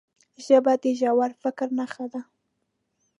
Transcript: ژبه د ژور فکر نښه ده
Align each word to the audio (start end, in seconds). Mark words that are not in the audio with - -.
ژبه 0.45 0.73
د 0.81 0.83
ژور 0.99 1.31
فکر 1.41 1.67
نښه 1.77 2.05
ده 2.13 2.21